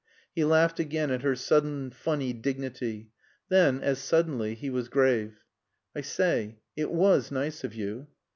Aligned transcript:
He 0.33 0.43
laughed 0.43 0.79
again 0.79 1.11
at 1.11 1.21
her 1.21 1.35
sudden 1.35 1.91
funny 1.91 2.33
dignity. 2.33 3.11
Then, 3.49 3.79
as 3.81 3.99
suddenly, 3.99 4.55
he 4.55 4.71
was 4.71 4.89
grave. 4.89 5.43
"I 5.95 6.01
say 6.01 6.57
it 6.75 6.89
was 6.89 7.29
nice 7.29 7.63
of 7.63 7.75
you." 7.75 8.07